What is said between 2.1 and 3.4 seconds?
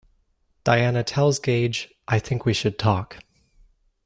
think we should talk".